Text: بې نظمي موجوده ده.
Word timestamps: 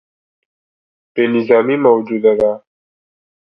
بې 1.13 1.23
نظمي 1.33 1.75
موجوده 1.85 2.33
ده. 2.39 2.51